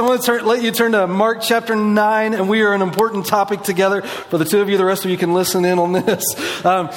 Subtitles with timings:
[0.00, 2.80] I want to turn, let you turn to Mark chapter 9, and we are an
[2.80, 4.00] important topic together.
[4.00, 6.24] For the two of you, the rest of you can listen in on this.
[6.64, 6.88] Um,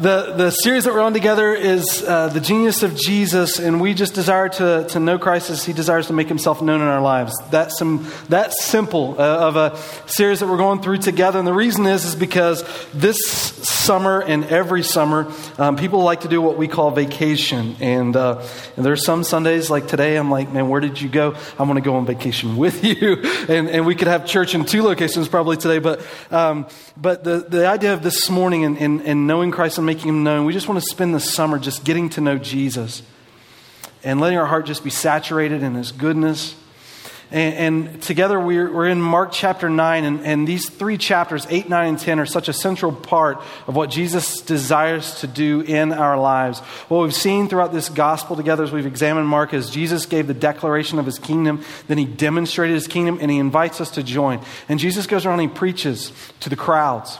[0.00, 3.94] the, the series that we're on together is uh, The Genius of Jesus, and we
[3.94, 7.00] just desire to, to know Christ as he desires to make himself known in our
[7.00, 7.36] lives.
[7.50, 9.76] That's, some, that's simple uh, of a
[10.06, 11.40] series that we're going through together.
[11.40, 12.62] And the reason is, is because
[12.92, 17.74] this summer and every summer, um, people like to do what we call vacation.
[17.80, 18.46] And, uh,
[18.76, 21.34] and there's some Sundays, like today, I'm like, man, where did you go?
[21.58, 23.16] I want to go on vacation with you.
[23.48, 25.80] and, and we could have church in two locations probably today.
[25.80, 29.87] But, um, but the, the idea of this morning and, and, and knowing Christ and
[29.88, 30.44] making him known.
[30.44, 33.02] We just want to spend the summer just getting to know Jesus
[34.04, 36.54] and letting our heart just be saturated in his goodness.
[37.30, 41.70] And, and together we're, we're, in Mark chapter 9, and, and these three chapters, 8,
[41.70, 45.92] 9, and 10, are such a central part of what Jesus desires to do in
[45.92, 46.60] our lives.
[46.88, 50.34] What we've seen throughout this gospel together as we've examined Mark is Jesus gave the
[50.34, 54.44] declaration of his kingdom, then he demonstrated his kingdom, and he invites us to join.
[54.68, 57.18] And Jesus goes around and he preaches to the crowds.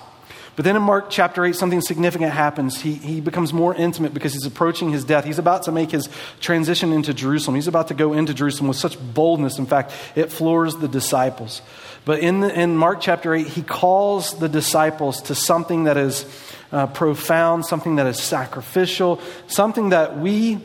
[0.59, 2.81] But then in Mark chapter 8, something significant happens.
[2.81, 5.25] He, he becomes more intimate because he's approaching his death.
[5.25, 6.09] He's about to make his
[6.41, 7.55] transition into Jerusalem.
[7.55, 9.61] He's about to go into Jerusalem with such boldness.
[9.61, 11.63] In fact, it floors the disciples.
[12.05, 16.27] But in, the, in Mark chapter 8, he calls the disciples to something that is
[16.73, 20.59] uh, profound, something that is sacrificial, something that we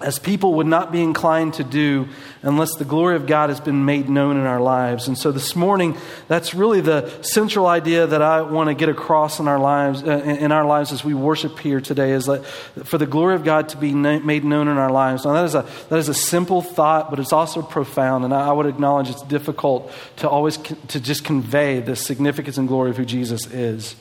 [0.00, 2.06] as people would not be inclined to do
[2.42, 5.08] unless the glory of God has been made known in our lives.
[5.08, 5.96] And so this morning,
[6.28, 10.10] that's really the central idea that I want to get across in our lives, uh,
[10.10, 13.70] in our lives as we worship here today, is that for the glory of God
[13.70, 15.24] to be na- made known in our lives.
[15.24, 18.48] Now that is a that is a simple thought, but it's also profound, and I,
[18.48, 22.98] I would acknowledge it's difficult to always to just convey the significance and glory of
[22.98, 23.96] who Jesus is.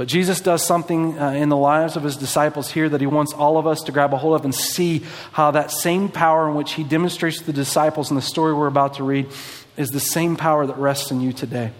[0.00, 3.34] But Jesus does something uh, in the lives of his disciples here that he wants
[3.34, 6.54] all of us to grab a hold of and see how that same power in
[6.54, 9.28] which he demonstrates to the disciples in the story we're about to read
[9.76, 11.70] is the same power that rests in you today.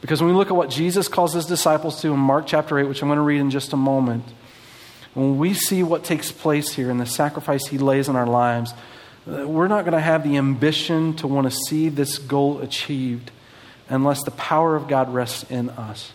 [0.00, 2.84] Because when we look at what Jesus calls his disciples to in Mark chapter 8,
[2.84, 4.24] which I'm going to read in just a moment,
[5.12, 8.72] when we see what takes place here and the sacrifice he lays in our lives,
[9.30, 13.30] uh, we're not going to have the ambition to want to see this goal achieved
[13.90, 16.12] unless the power of God rests in us.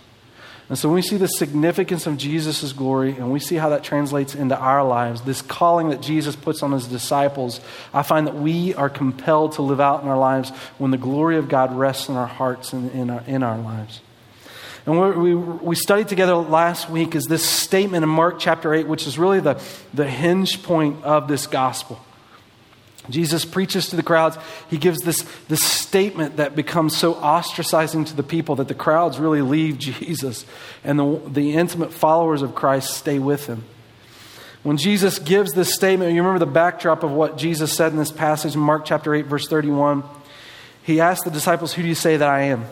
[0.69, 3.83] And so when we see the significance of Jesus' glory and we see how that
[3.83, 7.59] translates into our lives, this calling that Jesus puts on his disciples,
[7.93, 11.37] I find that we are compelled to live out in our lives when the glory
[11.37, 14.01] of God rests in our hearts and in our, in our lives.
[14.85, 18.87] And what we, we studied together last week is this statement in Mark chapter 8,
[18.87, 19.61] which is really the,
[19.93, 21.99] the hinge point of this gospel.
[23.09, 24.37] Jesus preaches to the crowds.
[24.69, 29.19] He gives this, this statement that becomes so ostracizing to the people that the crowds
[29.19, 30.45] really leave Jesus
[30.83, 33.63] and the, the intimate followers of Christ stay with him.
[34.63, 38.11] When Jesus gives this statement, you remember the backdrop of what Jesus said in this
[38.11, 40.03] passage in Mark chapter 8, verse 31.
[40.83, 42.65] He asked the disciples, Who do you say that I am?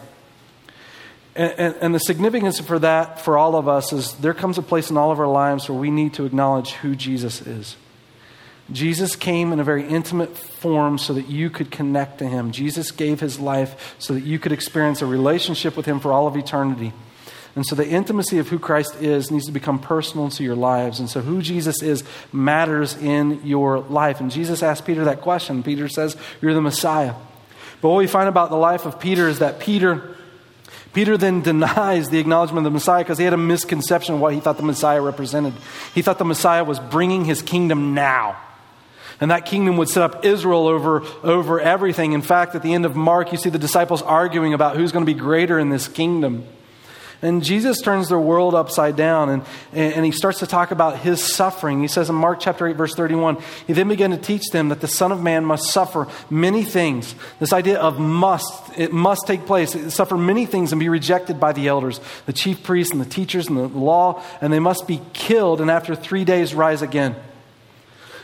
[1.36, 4.62] And, and, and, the significance for that for all of us is there comes a
[4.62, 7.78] place in all of our lives where we need to acknowledge who Jesus is.
[8.72, 12.52] Jesus came in a very intimate form so that you could connect to him.
[12.52, 16.28] Jesus gave his life so that you could experience a relationship with him for all
[16.28, 16.94] of eternity.
[17.56, 21.00] And so the intimacy of who Christ is needs to become personal to your lives.
[21.00, 24.22] And so who Jesus is matters in your life.
[24.22, 25.62] And Jesus asked Peter that question.
[25.62, 27.14] Peter says, You're the Messiah.
[27.82, 30.16] But what we find about the life of Peter is that Peter.
[30.94, 34.34] Peter then denies the acknowledgement of the Messiah because he had a misconception of what
[34.34, 35.54] he thought the Messiah represented.
[35.94, 38.38] He thought the Messiah was bringing his kingdom now.
[39.22, 42.14] And that kingdom would set up Israel over, over everything.
[42.14, 45.06] In fact, at the end of Mark, you see the disciples arguing about who's going
[45.06, 46.48] to be greater in this kingdom.
[47.22, 49.44] And Jesus turns their world upside down and,
[49.74, 51.82] and he starts to talk about his suffering.
[51.82, 53.38] He says in Mark chapter 8, verse 31,
[53.68, 57.14] he then began to teach them that the Son of Man must suffer many things.
[57.40, 61.40] This idea of must, it must take place, it suffer many things and be rejected
[61.40, 64.88] by the elders, the chief priests and the teachers and the law, and they must
[64.88, 67.16] be killed and after three days rise again.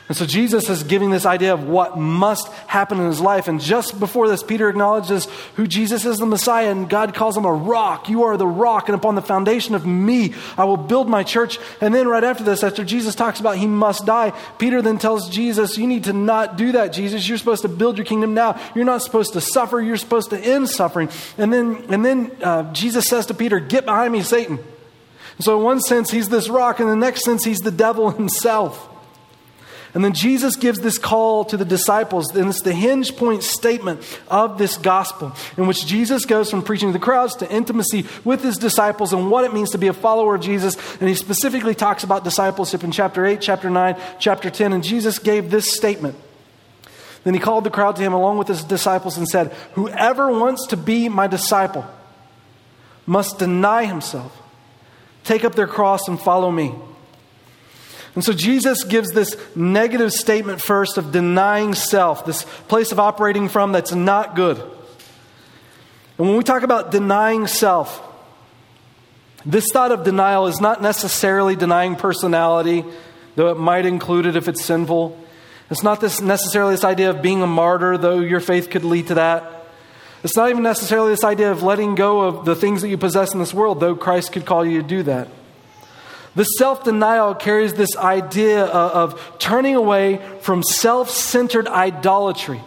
[0.08, 3.50] And so Jesus is giving this idea of what must happen in his life.
[3.50, 7.44] And just before this, Peter acknowledges who Jesus is the Messiah, and God calls him
[7.44, 8.08] a rock.
[8.08, 11.60] You are the rock, and upon the foundation of me, I will build my church.
[11.82, 15.30] And then right after this, after Jesus talks about he must die, Peter then tells
[15.30, 17.28] Jesus, You need to not do that, Jesus.
[17.28, 18.62] You're supposed to build your kingdom now.
[18.76, 21.10] You're not supposed to suffer, you're supposed to end suffering.
[21.38, 24.60] And then, and then uh, Jesus says to Peter, Get behind me, Satan.
[25.40, 28.10] So, in one sense, he's this rock, and in the next sense, he's the devil
[28.10, 28.90] himself.
[29.94, 34.02] And then Jesus gives this call to the disciples, and it's the hinge point statement
[34.28, 38.44] of this gospel, in which Jesus goes from preaching to the crowds to intimacy with
[38.44, 40.76] his disciples and what it means to be a follower of Jesus.
[41.00, 44.74] And he specifically talks about discipleship in chapter 8, chapter 9, chapter 10.
[44.74, 46.16] And Jesus gave this statement
[47.24, 50.68] Then he called the crowd to him along with his disciples and said, Whoever wants
[50.68, 51.86] to be my disciple
[53.06, 54.38] must deny himself,
[55.24, 56.76] take up their cross, and follow me.
[58.18, 63.48] And so Jesus gives this negative statement first of denying self, this place of operating
[63.48, 64.58] from that's not good.
[64.58, 68.02] And when we talk about denying self,
[69.46, 72.84] this thought of denial is not necessarily denying personality,
[73.36, 75.16] though it might include it if it's sinful.
[75.70, 79.10] It's not this necessarily this idea of being a martyr, though your faith could lead
[79.10, 79.68] to that.
[80.24, 83.34] It's not even necessarily this idea of letting go of the things that you possess
[83.34, 85.28] in this world, though Christ could call you to do that.
[86.38, 92.62] The self denial carries this idea of turning away from self centered idolatry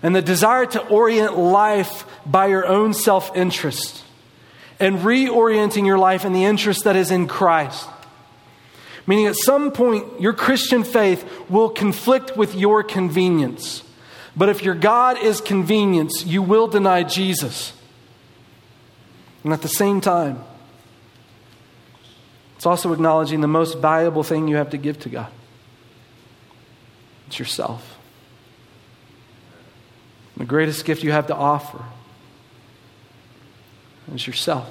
[0.00, 4.04] and the desire to orient life by your own self interest
[4.78, 7.88] and reorienting your life in the interest that is in Christ.
[9.08, 13.82] Meaning, at some point, your Christian faith will conflict with your convenience.
[14.36, 17.72] But if your God is convenience, you will deny Jesus.
[19.42, 20.44] And at the same time,
[22.60, 25.32] it's also acknowledging the most valuable thing you have to give to God
[27.26, 27.96] it's yourself.
[30.36, 31.82] The greatest gift you have to offer
[34.14, 34.70] is yourself.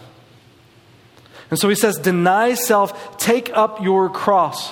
[1.49, 4.71] And so he says, deny self, take up your cross.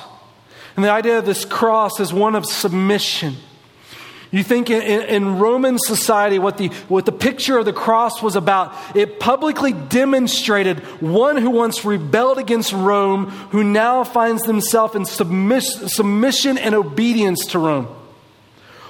[0.76, 3.38] And the idea of this cross is one of submission.
[4.32, 8.36] You think in, in, Roman society, what the, what the picture of the cross was
[8.36, 15.06] about, it publicly demonstrated one who once rebelled against Rome, who now finds themselves in
[15.06, 17.88] submiss, submission and obedience to Rome.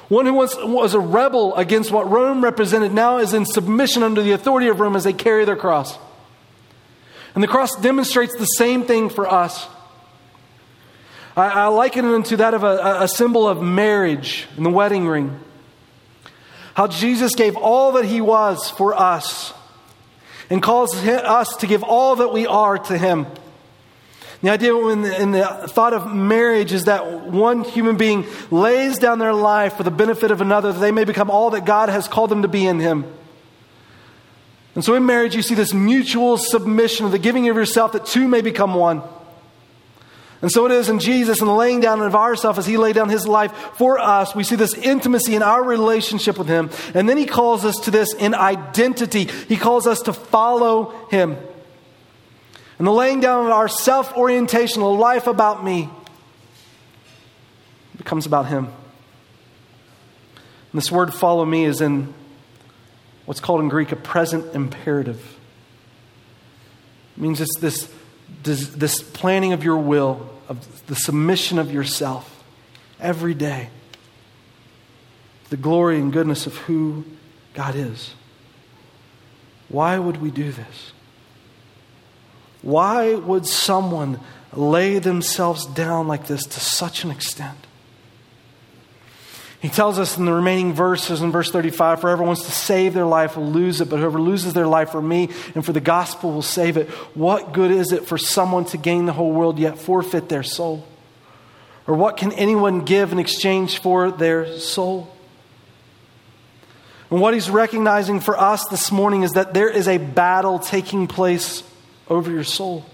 [0.10, 4.24] One who once was a rebel against what Rome represented now is in submission under
[4.24, 5.98] the authority of Rome as they carry their cross.
[7.36, 9.68] And the cross demonstrates the same thing for us.
[11.38, 15.08] I, I liken it to that of a, a symbol of marriage in the wedding
[15.08, 15.40] ring.
[16.74, 19.54] How Jesus gave all that he was for us
[20.50, 23.28] and calls us to give all that we are to him.
[24.42, 29.00] The idea in the, in the, thought of marriage is that one human being lays
[29.00, 31.90] down their life for the benefit of another, that they may become all that God
[31.90, 33.06] has called them to be in Him.
[34.76, 38.06] And so in marriage, you see this mutual submission of the giving of yourself that
[38.06, 39.02] two may become one.
[40.42, 43.10] And so it is in Jesus and laying down of ourself as He laid down
[43.10, 44.36] His life for us.
[44.36, 46.70] We see this intimacy in our relationship with Him.
[46.94, 49.26] And then He calls us to this in identity.
[49.26, 51.38] He calls us to follow Him.
[52.78, 55.90] And the laying down of our self orientation, a life about me,
[57.98, 58.66] becomes about Him.
[58.66, 62.14] And this word follow me is in
[63.26, 65.36] what's called in Greek a present imperative.
[67.16, 67.92] It means it's this
[68.48, 72.44] this planning of your will, of the submission of yourself
[73.00, 73.70] every day,
[75.50, 77.06] the glory and goodness of who
[77.54, 78.14] God is.
[79.70, 80.94] Why would we do this?
[82.62, 84.20] Why would someone
[84.54, 87.67] lay themselves down like this to such an extent?
[89.60, 92.94] He tells us in the remaining verses in verse 35 for whoever wants to save
[92.94, 95.82] their life will lose it, but whoever loses their life for me and for the
[95.82, 96.88] gospel will save it.
[97.16, 100.86] What good is it for someone to gain the whole world yet forfeit their soul?
[101.88, 105.12] Or what can anyone give in exchange for their soul?
[107.10, 111.08] And what he's recognizing for us this morning is that there is a battle taking
[111.08, 111.64] place
[112.10, 112.86] over your soul.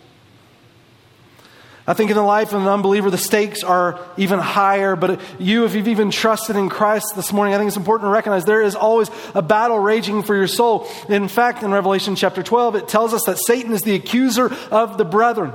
[1.86, 4.96] I think in the life of an unbeliever, the stakes are even higher.
[4.96, 8.12] But you, if you've even trusted in Christ this morning, I think it's important to
[8.14, 10.88] recognize there is always a battle raging for your soul.
[11.10, 14.98] In fact, in Revelation chapter 12, it tells us that Satan is the accuser of
[14.98, 15.52] the brethren.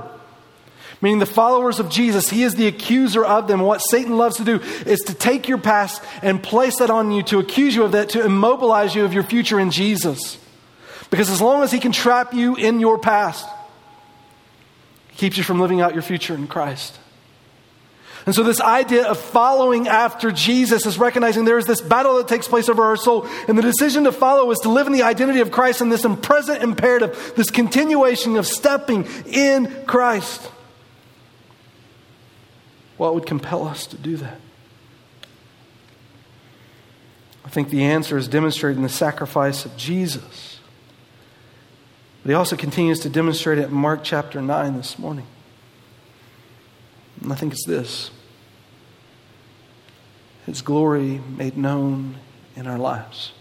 [1.01, 3.61] Meaning the followers of Jesus, he is the accuser of them.
[3.61, 7.23] What Satan loves to do is to take your past and place that on you,
[7.23, 10.37] to accuse you of that, to immobilize you of your future in Jesus.
[11.09, 13.47] Because as long as he can trap you in your past,
[15.19, 16.97] keeps you from living out your future in Christ.
[18.25, 22.27] And so, this idea of following after Jesus is recognizing there is this battle that
[22.27, 23.27] takes place over our soul.
[23.47, 26.05] And the decision to follow is to live in the identity of Christ and this
[26.21, 30.49] present imperative, this continuation of stepping in Christ.
[32.97, 34.39] What would compel us to do that?
[37.45, 40.48] I think the answer is demonstrated in the sacrifice of Jesus.
[42.29, 45.25] But he also continues to demonstrate it in Mark chapter 9 this morning.
[47.23, 48.11] And I think it's this
[50.45, 52.17] His glory made known
[52.55, 53.31] in our lives.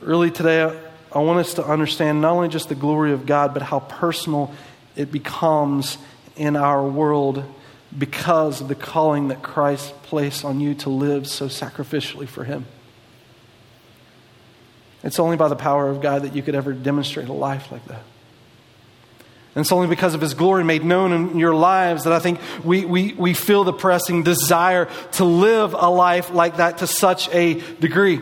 [0.00, 0.72] Really, today,
[1.12, 4.54] I want us to understand not only just the glory of God, but how personal
[4.94, 5.98] it becomes
[6.36, 7.42] in our world
[7.98, 12.66] because of the calling that Christ placed on you to live so sacrificially for Him.
[15.02, 17.84] It's only by the power of God that you could ever demonstrate a life like
[17.86, 18.02] that.
[19.54, 22.40] And it's only because of His glory made known in your lives that I think
[22.64, 27.28] we, we, we feel the pressing desire to live a life like that to such
[27.30, 28.20] a degree.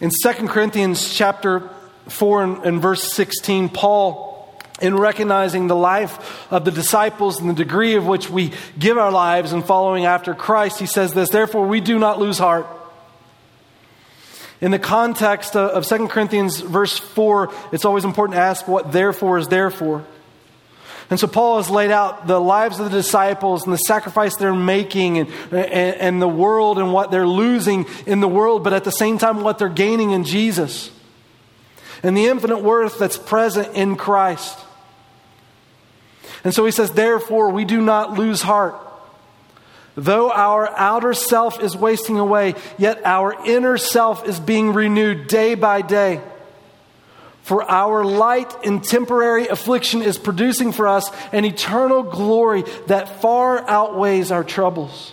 [0.00, 1.70] In 2 Corinthians chapter
[2.08, 4.32] 4 and, and verse 16, Paul
[4.80, 9.12] in recognizing the life of the disciples and the degree of which we give our
[9.12, 12.66] lives in following after Christ, he says this Therefore, we do not lose heart.
[14.62, 19.36] In the context of 2 Corinthians, verse 4, it's always important to ask what therefore
[19.36, 20.06] is therefore.
[21.10, 24.54] And so Paul has laid out the lives of the disciples and the sacrifice they're
[24.54, 28.84] making and, and, and, the world and what they're losing in the world, but at
[28.84, 30.90] the same time, what they're gaining in Jesus
[32.04, 34.58] and the infinite worth that's present in Christ.
[36.44, 38.76] And so he says, Therefore, we do not lose heart.
[39.94, 45.54] Though our outer self is wasting away, yet our inner self is being renewed day
[45.54, 46.20] by day.
[47.42, 53.68] For our light and temporary affliction is producing for us an eternal glory that far
[53.68, 55.12] outweighs our troubles.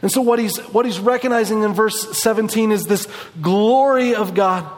[0.00, 3.08] And so, what he's, what he's recognizing in verse 17 is this
[3.40, 4.70] glory of God.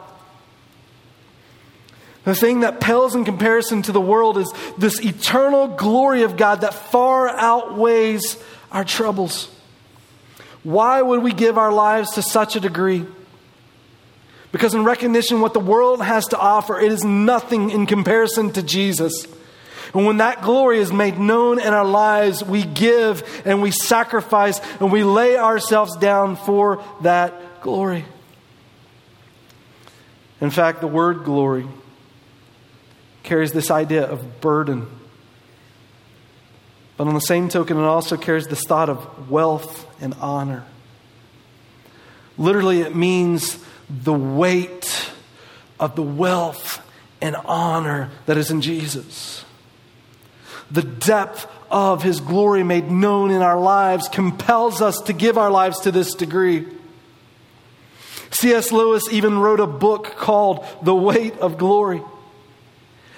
[2.27, 6.59] The thing that pales in comparison to the world is this eternal glory of God
[6.59, 8.35] that far outweighs
[8.69, 9.47] our troubles.
[10.61, 13.05] Why would we give our lives to such a degree?
[14.51, 18.61] Because, in recognition what the world has to offer, it is nothing in comparison to
[18.61, 19.25] Jesus.
[19.93, 24.59] And when that glory is made known in our lives, we give and we sacrifice
[24.81, 28.03] and we lay ourselves down for that glory.
[30.41, 31.65] In fact, the word glory
[33.27, 34.87] carries this idea of burden.
[36.95, 40.63] But on the same token, it also carries this thought of wealth and honor.
[42.37, 45.11] Literally, it means the weight
[45.79, 46.81] of the wealth
[47.21, 49.43] and honor that is in Jesus.
[50.71, 55.51] The depth of his glory made known in our lives compels us to give our
[55.51, 56.65] lives to this degree.
[58.31, 58.71] C.S.
[58.71, 62.01] Lewis even wrote a book called The Weight of Glory.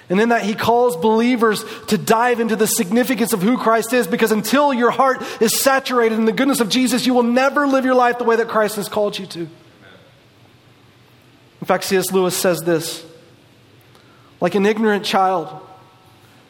[0.09, 4.07] And in that, he calls believers to dive into the significance of who Christ is
[4.07, 7.85] because until your heart is saturated in the goodness of Jesus, you will never live
[7.85, 9.41] your life the way that Christ has called you to.
[11.61, 12.11] In fact, C.S.
[12.11, 13.05] Lewis says this
[14.41, 15.49] like an ignorant child,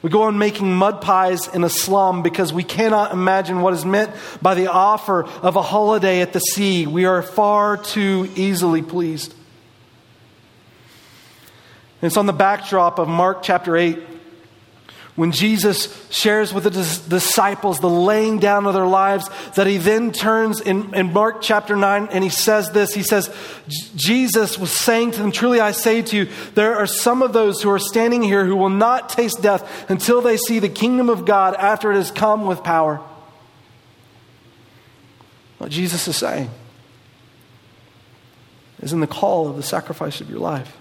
[0.01, 3.83] we go on making mud pies in a slum because we cannot imagine what is
[3.83, 4.11] meant
[4.41, 6.87] by the offer of a holiday at the sea.
[6.87, 9.33] We are far too easily pleased.
[12.01, 13.99] And it's on the backdrop of Mark chapter 8
[15.19, 20.13] when Jesus shares with the disciples the laying down of their lives, that he then
[20.13, 22.93] turns in, in Mark chapter 9 and he says this.
[22.93, 23.29] He says,
[23.67, 27.61] Jesus was saying to them, Truly I say to you, there are some of those
[27.61, 31.25] who are standing here who will not taste death until they see the kingdom of
[31.25, 33.01] God after it has come with power.
[35.57, 36.49] What Jesus is saying
[38.81, 40.78] is in the call of the sacrifice of your life.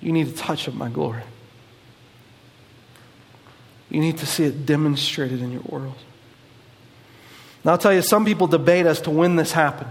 [0.00, 1.22] You need a touch of my glory.
[3.90, 5.96] You need to see it demonstrated in your world.
[7.64, 9.90] Now, I'll tell you, some people debate as to when this happened.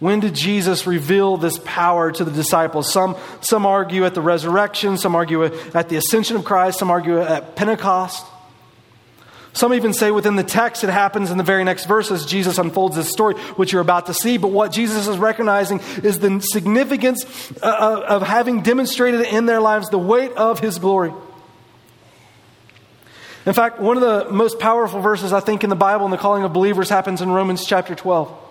[0.00, 2.92] When did Jesus reveal this power to the disciples?
[2.92, 7.20] Some, some argue at the resurrection, some argue at the ascension of Christ, some argue
[7.20, 8.24] at Pentecost.
[9.52, 12.26] Some even say within the text it happens in the very next verses.
[12.26, 14.38] Jesus unfolds this story, which you're about to see.
[14.38, 17.24] But what Jesus is recognizing is the significance
[17.62, 21.12] uh, uh, of having demonstrated in their lives the weight of his glory.
[23.46, 26.18] In fact, one of the most powerful verses I think in the Bible in the
[26.18, 28.47] calling of believers happens in Romans chapter 12.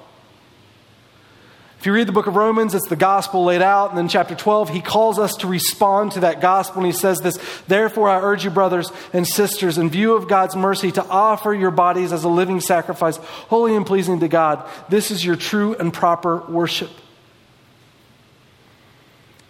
[1.79, 3.89] If you read the book of Romans, it's the gospel laid out.
[3.89, 6.77] And then chapter 12, he calls us to respond to that gospel.
[6.77, 10.55] And he says this Therefore, I urge you, brothers and sisters, in view of God's
[10.55, 14.67] mercy, to offer your bodies as a living sacrifice, holy and pleasing to God.
[14.89, 16.89] This is your true and proper worship.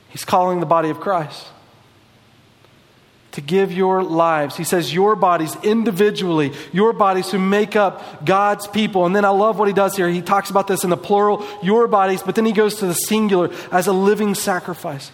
[0.09, 1.47] He's calling the body of Christ
[3.37, 4.57] to give your lives.
[4.57, 9.05] He says, your bodies individually, your bodies who make up God's people.
[9.05, 10.09] And then I love what he does here.
[10.09, 12.95] He talks about this in the plural, your bodies, but then he goes to the
[12.95, 15.11] singular as a living sacrifice.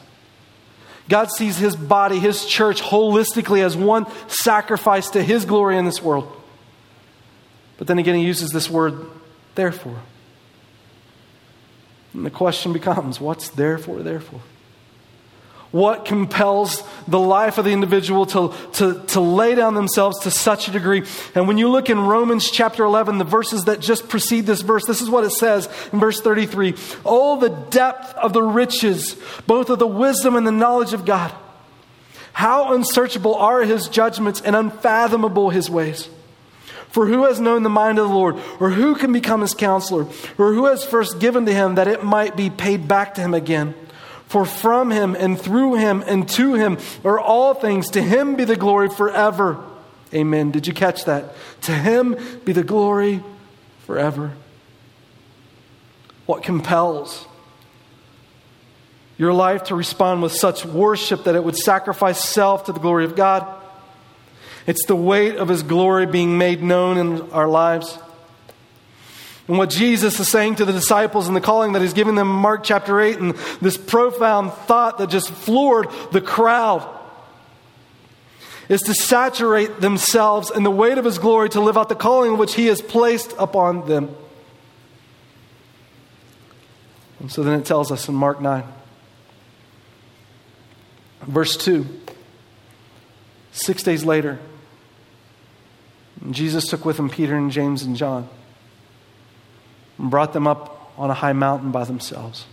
[1.09, 6.01] God sees his body, his church, holistically as one sacrifice to his glory in this
[6.01, 6.31] world.
[7.77, 9.05] But then again, he uses this word,
[9.55, 9.99] therefore.
[12.13, 14.39] And the question becomes, what's therefore, therefore?
[15.73, 20.67] What compels the life of the individual to, to, to lay down themselves to such
[20.67, 21.03] a degree.
[21.33, 24.85] And when you look in Romans chapter 11, the verses that just precede this verse,
[24.85, 29.15] this is what it says in verse 33 Oh, the depth of the riches,
[29.47, 31.33] both of the wisdom and the knowledge of God.
[32.33, 36.07] How unsearchable are his judgments and unfathomable his ways.
[36.89, 40.05] For who has known the mind of the Lord, or who can become his counselor,
[40.37, 43.33] or who has first given to him that it might be paid back to him
[43.33, 43.73] again?
[44.33, 47.91] For from him and through him and to him are all things.
[47.91, 49.63] To him be the glory forever.
[50.11, 50.49] Amen.
[50.49, 51.35] Did you catch that?
[51.61, 53.23] To him be the glory
[53.85, 54.31] forever.
[56.25, 57.27] What compels
[59.19, 63.05] your life to respond with such worship that it would sacrifice self to the glory
[63.05, 63.47] of God?
[64.65, 67.99] It's the weight of his glory being made known in our lives.
[69.47, 72.29] And what Jesus is saying to the disciples and the calling that he's giving them
[72.29, 76.87] in Mark chapter 8, and this profound thought that just floored the crowd,
[78.69, 82.37] is to saturate themselves in the weight of his glory to live out the calling
[82.37, 84.15] which he has placed upon them.
[87.19, 88.63] And so then it tells us in Mark 9,
[91.23, 91.85] verse 2,
[93.51, 94.39] six days later,
[96.31, 98.29] Jesus took with him Peter and James and John
[99.97, 102.45] and brought them up on a high mountain by themselves.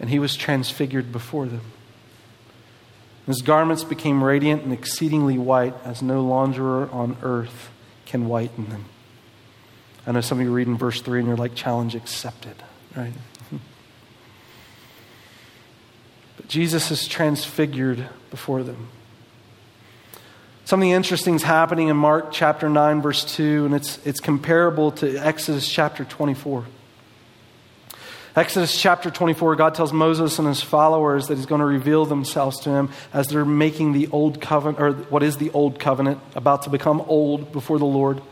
[0.00, 1.72] And he was transfigured before them.
[3.26, 7.70] His garments became radiant and exceedingly white, as no launderer on earth
[8.04, 8.86] can whiten them.
[10.06, 12.56] I know some of you read in verse 3 and you're like, challenge accepted,
[12.96, 13.12] right?
[16.36, 18.88] but Jesus is transfigured before them.
[20.64, 25.16] Something interesting is happening in Mark chapter 9, verse 2, and it's, it's comparable to
[25.16, 26.64] Exodus chapter 24.
[28.36, 32.60] Exodus chapter 24, God tells Moses and his followers that he's going to reveal themselves
[32.60, 36.62] to him as they're making the old covenant, or what is the old covenant, about
[36.62, 38.22] to become old before the Lord.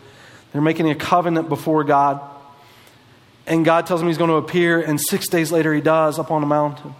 [0.52, 2.20] They're making a covenant before God.
[3.46, 6.30] And God tells him he's going to appear, and six days later he does up
[6.30, 6.94] on a mountain.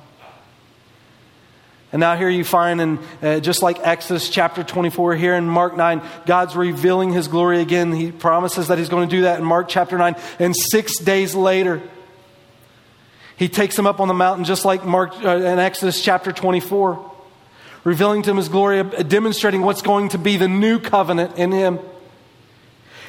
[1.93, 5.77] And now here you find, in, uh, just like Exodus chapter 24, here in Mark
[5.77, 7.93] 9, God's revealing his glory again.
[7.93, 10.15] He promises that he's going to do that in Mark chapter 9.
[10.39, 11.83] And six days later,
[13.37, 17.13] he takes him up on the mountain, just like Mark uh, in Exodus chapter 24,
[17.83, 21.81] revealing to him his glory, demonstrating what's going to be the new covenant in him.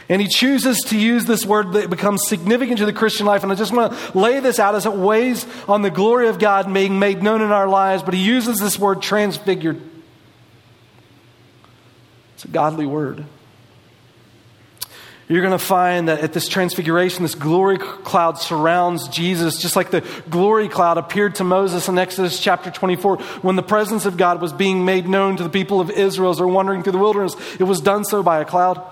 [0.09, 3.43] And he chooses to use this word that becomes significant to the Christian life.
[3.43, 6.39] And I just want to lay this out as it weighs on the glory of
[6.39, 8.03] God being made known in our lives.
[8.03, 9.81] But he uses this word transfigured.
[12.35, 13.25] It's a godly word.
[15.31, 19.89] You're going to find that at this transfiguration, this glory cloud surrounds Jesus, just like
[19.89, 24.41] the glory cloud appeared to Moses in Exodus chapter 24 when the presence of God
[24.41, 27.33] was being made known to the people of Israel as they're wandering through the wilderness.
[27.61, 28.85] It was done so by a cloud.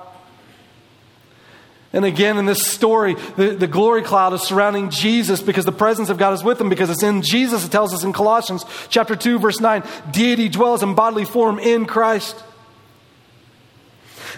[1.91, 6.09] And again, in this story, the, the glory cloud is surrounding Jesus because the presence
[6.09, 7.65] of God is with him, because it's in Jesus.
[7.65, 11.87] It tells us in Colossians chapter 2, verse 9, deity dwells in bodily form in
[11.87, 12.43] Christ.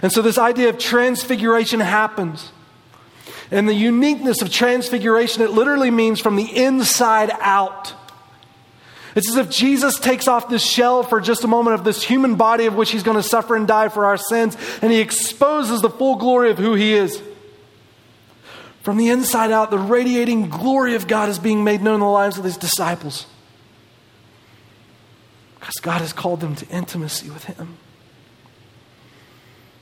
[0.01, 2.51] And so this idea of transfiguration happens.
[3.51, 7.93] And the uniqueness of transfiguration, it literally means from the inside out.
[9.13, 12.35] It's as if Jesus takes off this shell for just a moment of this human
[12.35, 15.81] body of which he's going to suffer and die for our sins, and he exposes
[15.81, 17.21] the full glory of who he is.
[18.81, 22.07] From the inside out, the radiating glory of God is being made known in the
[22.07, 23.27] lives of these disciples.
[25.59, 27.77] Because God has called them to intimacy with Him.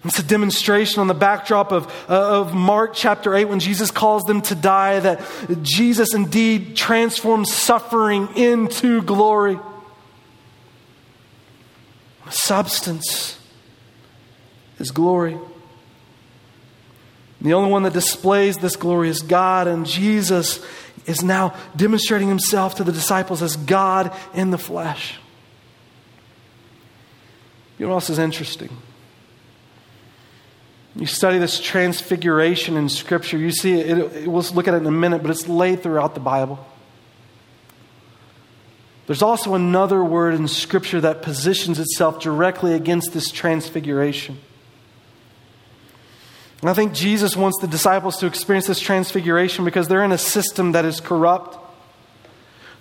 [0.05, 4.23] It's a demonstration on the backdrop of, uh, of Mark chapter 8 when Jesus calls
[4.23, 5.21] them to die that
[5.61, 9.59] Jesus indeed transforms suffering into glory.
[12.29, 13.37] Substance
[14.77, 15.37] is glory.
[17.41, 20.65] The only one that displays this glory is God, and Jesus
[21.05, 25.17] is now demonstrating himself to the disciples as God in the flesh.
[27.77, 28.69] You know what else is interesting?
[30.95, 34.85] You study this transfiguration in Scripture, you see it, it, we'll look at it in
[34.85, 36.65] a minute, but it's laid throughout the Bible.
[39.07, 44.39] There's also another word in Scripture that positions itself directly against this transfiguration.
[46.61, 50.17] And I think Jesus wants the disciples to experience this transfiguration because they're in a
[50.17, 51.57] system that is corrupt.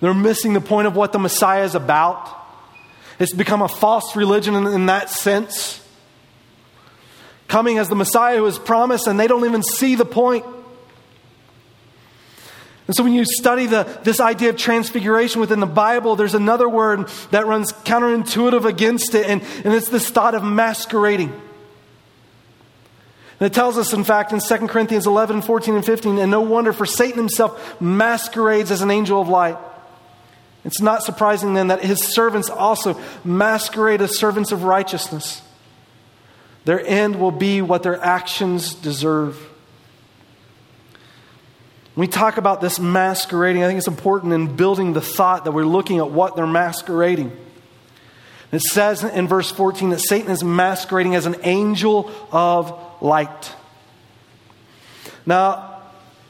[0.00, 2.28] They're missing the point of what the Messiah is about.
[3.18, 5.84] It's become a false religion in, in that sense.
[7.46, 10.44] Coming as the Messiah who is promised, and they don't even see the point.
[12.88, 16.68] And so when you study the, this idea of transfiguration within the Bible, there's another
[16.68, 21.32] word that runs counterintuitive against it, and, and it's this thought of masquerading.
[23.40, 26.40] And it tells us, in fact, in 2 Corinthians 11, 14, and 15, and no
[26.40, 29.56] wonder, for Satan himself masquerades as an angel of light.
[30.64, 35.40] It's not surprising then that his servants also masquerade as servants of righteousness.
[36.64, 39.36] Their end will be what their actions deserve.
[41.94, 45.52] When we talk about this masquerading, I think it's important in building the thought that
[45.52, 47.36] we're looking at what they're masquerading.
[48.50, 53.54] It says in verse 14 that Satan is masquerading as an angel of light.
[55.26, 55.82] Now,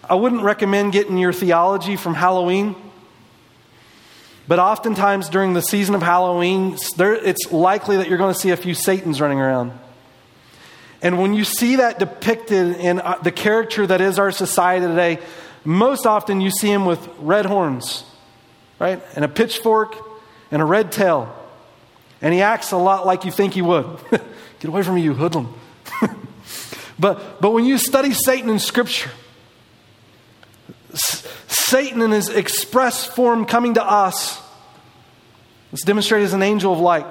[0.09, 2.75] I wouldn't recommend getting your theology from Halloween,
[4.47, 8.51] but oftentimes during the season of Halloween, there, it's likely that you're going to see
[8.51, 9.73] a few Satans running around.
[11.03, 15.19] And when you see that depicted in uh, the character that is our society today,
[15.65, 18.05] most often you see him with red horns,
[18.79, 19.01] right?
[19.15, 19.97] And a pitchfork
[20.51, 21.35] and a red tail.
[22.21, 23.87] And he acts a lot like you think he would.
[24.11, 25.55] Get away from me, you hoodlum.
[26.99, 29.11] But, but when you study Satan in Scripture,
[31.47, 34.41] Satan in his express form coming to us
[35.73, 37.07] is demonstrated as an angel of light.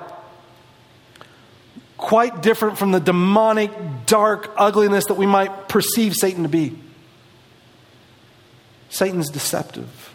[1.98, 3.72] Quite different from the demonic,
[4.06, 6.78] dark ugliness that we might perceive Satan to be.
[8.90, 10.14] Satan's deceptive.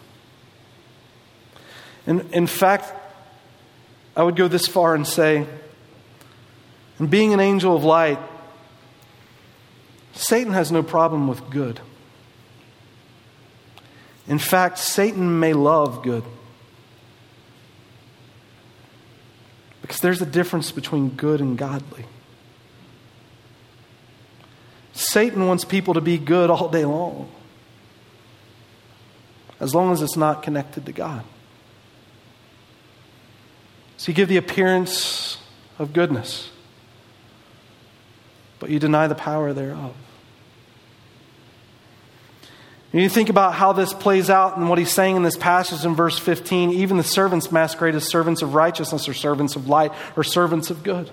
[2.05, 2.93] And in fact,
[4.15, 5.47] I would go this far and say,
[6.99, 8.19] in being an angel of light,
[10.13, 11.79] Satan has no problem with good.
[14.27, 16.23] In fact, Satan may love good.
[19.81, 22.05] Because there's a difference between good and godly.
[24.93, 27.29] Satan wants people to be good all day long
[29.63, 31.23] as long as it's not connected to God.
[33.95, 35.37] So you give the appearance
[35.79, 36.51] of goodness,
[38.59, 39.93] but you deny the power thereof.
[42.93, 45.83] And you think about how this plays out and what he's saying in this passage
[45.83, 49.91] in verse 15 even the servants masquerade as servants of righteousness or servants of light
[50.15, 51.09] or servants of good.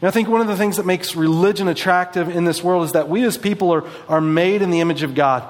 [0.00, 2.92] And I think one of the things that makes religion attractive in this world is
[2.92, 5.44] that we as people are, are made in the image of God,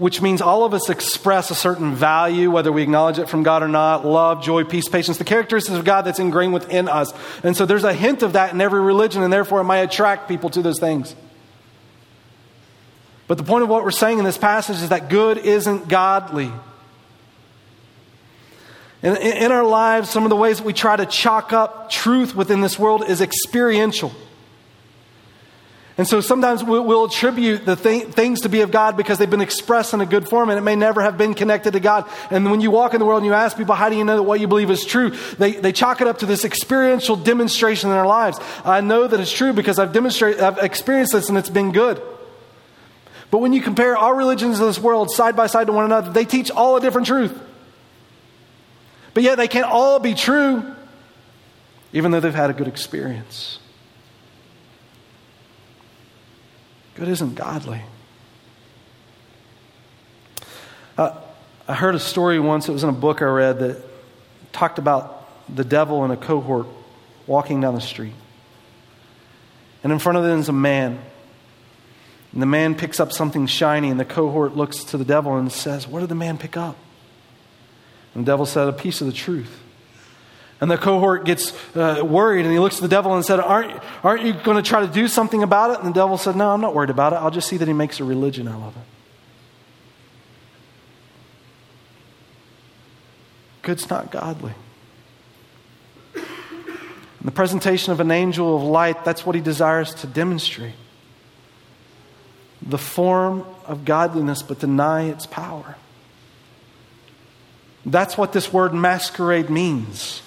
[0.00, 3.62] which means all of us express a certain value, whether we acknowledge it from God
[3.62, 7.12] or not love, joy, peace, patience, the characteristics of God that's ingrained within us.
[7.44, 10.26] And so there's a hint of that in every religion, and therefore it might attract
[10.26, 11.14] people to those things.
[13.26, 16.50] But the point of what we're saying in this passage is that good isn't godly.
[19.02, 22.34] In, in our lives, some of the ways that we try to chalk up truth
[22.34, 24.12] within this world is experiential.
[26.00, 29.42] And so sometimes we'll attribute the th- things to be of God because they've been
[29.42, 32.08] expressed in a good form and it may never have been connected to God.
[32.30, 34.16] And when you walk in the world and you ask people, how do you know
[34.16, 35.10] that what you believe is true?
[35.10, 38.40] They, they chalk it up to this experiential demonstration in their lives.
[38.64, 42.00] I know that it's true because I've demonstrated, I've experienced this and it's been good.
[43.30, 46.12] But when you compare our religions of this world side by side to one another,
[46.12, 47.38] they teach all a different truth.
[49.12, 50.64] But yet they can't all be true,
[51.92, 53.59] even though they've had a good experience.
[57.00, 57.80] Good isn't godly.
[60.98, 61.18] Uh,
[61.66, 63.82] I heard a story once, it was in a book I read, that
[64.52, 66.66] talked about the devil in a cohort
[67.26, 68.12] walking down the street.
[69.82, 71.00] And in front of them is a man.
[72.34, 75.50] And the man picks up something shiny, and the cohort looks to the devil and
[75.50, 76.76] says, What did the man pick up?
[78.14, 79.58] And the devil said, A piece of the truth.
[80.60, 83.80] And the cohort gets uh, worried and he looks at the devil and said, aren't,
[84.04, 85.78] aren't you going to try to do something about it?
[85.78, 87.16] And the devil said, No, I'm not worried about it.
[87.16, 88.82] I'll just see that he makes a religion out of it.
[93.62, 94.52] Good's not godly.
[96.14, 100.74] In the presentation of an angel of light, that's what he desires to demonstrate
[102.62, 105.76] the form of godliness, but deny its power.
[107.86, 110.22] That's what this word masquerade means.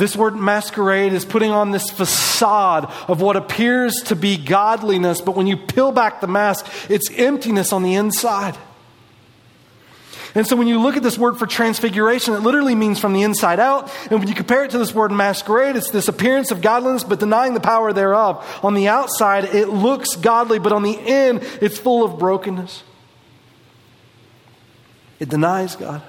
[0.00, 5.36] This word masquerade is putting on this facade of what appears to be godliness, but
[5.36, 8.56] when you peel back the mask, it's emptiness on the inside.
[10.34, 13.20] And so when you look at this word for transfiguration, it literally means from the
[13.20, 13.92] inside out.
[14.10, 17.20] And when you compare it to this word masquerade, it's this appearance of godliness, but
[17.20, 18.42] denying the power thereof.
[18.62, 22.84] On the outside, it looks godly, but on the end, it's full of brokenness.
[25.18, 26.00] It denies God.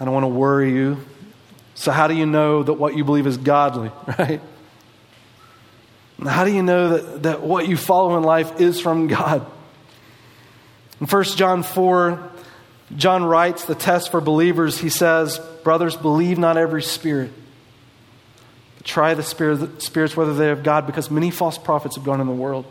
[0.00, 0.98] I don't want to worry you.
[1.74, 4.40] So, how do you know that what you believe is godly, right?
[6.22, 9.46] How do you know that, that what you follow in life is from God?
[11.00, 12.30] In 1 John 4,
[12.96, 14.78] John writes the test for believers.
[14.78, 17.30] He says, Brothers, believe not every spirit.
[18.76, 22.04] But try the spirit, spirits whether they are of God, because many false prophets have
[22.04, 22.64] gone in the world.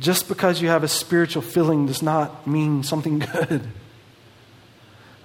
[0.00, 3.62] Just because you have a spiritual feeling does not mean something good.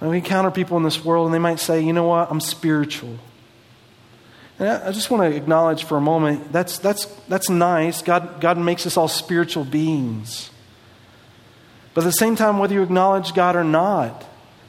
[0.00, 2.40] And we encounter people in this world and they might say, you know what, I'm
[2.40, 3.18] spiritual.
[4.58, 8.02] And I just want to acknowledge for a moment that's, that's, that's nice.
[8.02, 10.50] God, God makes us all spiritual beings.
[11.94, 14.24] But at the same time, whether you acknowledge God or not,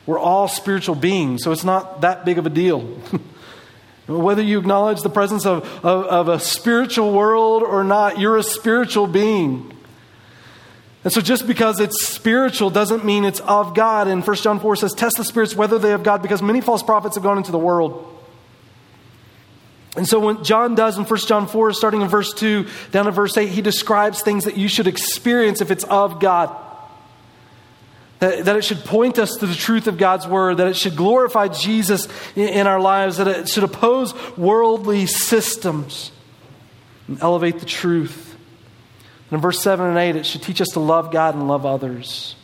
[0.05, 2.81] we're all spiritual beings, so it's not that big of a deal.
[4.07, 8.43] whether you acknowledge the presence of, of, of a spiritual world or not, you're a
[8.43, 9.71] spiritual being.
[11.03, 14.07] And so just because it's spiritual doesn't mean it's of God.
[14.07, 16.83] And 1 John 4 says, Test the spirits whether they have God, because many false
[16.83, 18.15] prophets have gone into the world.
[19.95, 23.11] And so when John does in 1 John 4, starting in verse 2 down to
[23.11, 26.55] verse 8, he describes things that you should experience if it's of God.
[28.19, 30.97] That, that it should point us to the truth of God's word, that it should
[30.97, 36.11] glorify Jesus in, in our lives, that it should oppose worldly systems
[37.07, 38.35] and elevate the truth.
[39.29, 41.65] And in verse 7 and 8, it should teach us to love God and love
[41.65, 42.35] others.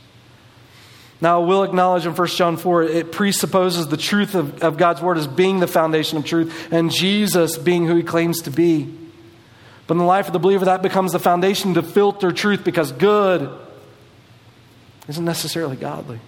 [1.22, 5.18] Now, we'll acknowledge in 1 John 4, it presupposes the truth of, of God's word
[5.18, 8.94] as being the foundation of truth and Jesus being who he claims to be.
[9.88, 12.92] But in the life of the believer, that becomes the foundation to filter truth because
[12.92, 13.50] good
[15.08, 16.20] isn't necessarily godly.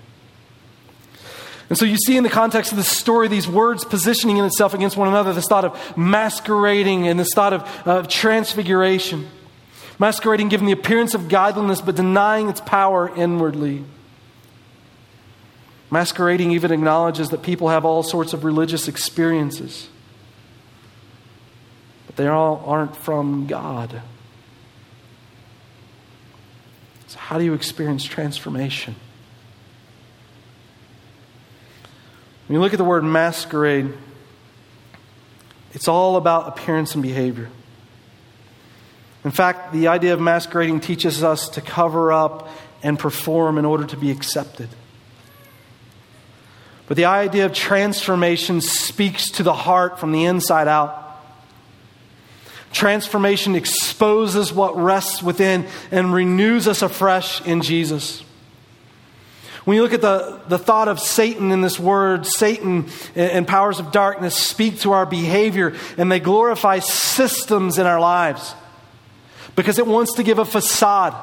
[1.69, 4.73] And so you see in the context of this story, these words positioning in itself
[4.73, 9.27] against one another, this thought of masquerading and this thought of, of transfiguration.
[9.99, 13.83] Masquerading, giving the appearance of godliness, but denying its power inwardly.
[15.89, 19.87] Masquerading even acknowledges that people have all sorts of religious experiences,
[22.05, 24.01] but they all aren't from God.
[27.07, 28.95] So, how do you experience transformation?
[32.47, 33.93] When you look at the word masquerade,
[35.73, 37.49] it's all about appearance and behavior.
[39.27, 42.47] In fact, the idea of masquerading teaches us to cover up
[42.81, 44.69] and perform in order to be accepted.
[46.87, 51.19] But the idea of transformation speaks to the heart from the inside out.
[52.71, 58.23] Transformation exposes what rests within and renews us afresh in Jesus.
[59.65, 63.79] When you look at the, the thought of Satan in this word, Satan and powers
[63.79, 68.55] of darkness speak to our behavior and they glorify systems in our lives
[69.57, 71.13] because it wants to give a facade.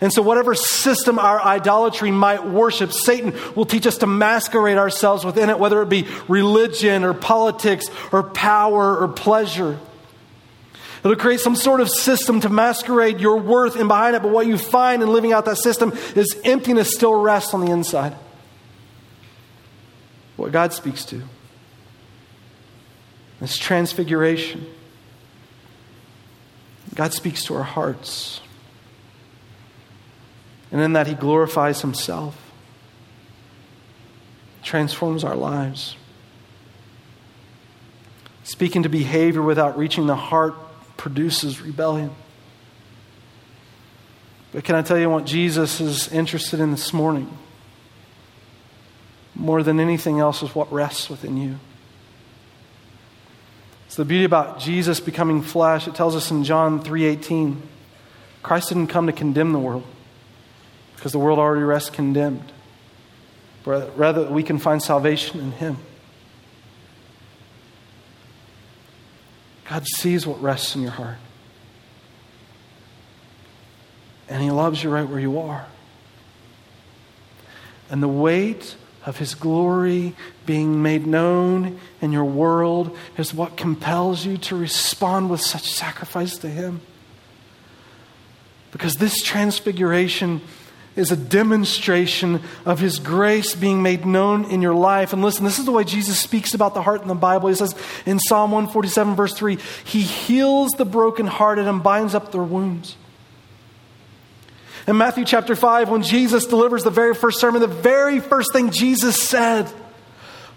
[0.00, 5.26] And so, whatever system our idolatry might worship, Satan will teach us to masquerade ourselves
[5.26, 9.78] within it, whether it be religion or politics or power or pleasure.
[11.04, 14.46] It'll create some sort of system to masquerade your worth in behind it, but what
[14.46, 18.14] you find in living out that system is emptiness still rests on the inside.
[20.36, 21.22] What God speaks to.
[23.40, 24.66] This transfiguration.
[27.00, 28.42] God speaks to our hearts.
[30.70, 32.36] And in that, He glorifies Himself,
[34.62, 35.96] transforms our lives.
[38.44, 40.52] Speaking to behavior without reaching the heart
[40.98, 42.10] produces rebellion.
[44.52, 47.34] But can I tell you what Jesus is interested in this morning?
[49.34, 51.60] More than anything else, is what rests within you.
[53.90, 55.88] It's the beauty about Jesus becoming flesh.
[55.88, 57.60] It tells us in John 3:18,
[58.40, 59.82] Christ didn't come to condemn the world
[60.94, 62.52] because the world already rests condemned.
[63.64, 65.78] But rather we can find salvation in him.
[69.68, 71.18] God sees what rests in your heart.
[74.28, 75.66] And he loves you right where you are.
[77.90, 80.14] And the weight of His glory
[80.46, 86.36] being made known in your world is what compels you to respond with such sacrifice
[86.38, 86.80] to Him.
[88.72, 90.40] Because this transfiguration
[90.96, 95.12] is a demonstration of His grace being made known in your life.
[95.12, 97.48] And listen, this is the way Jesus speaks about the heart in the Bible.
[97.48, 97.74] He says
[98.06, 102.96] in Psalm 147, verse 3, He heals the brokenhearted and binds up their wounds.
[104.86, 108.70] In Matthew chapter 5, when Jesus delivers the very first sermon, the very first thing
[108.70, 109.70] Jesus said,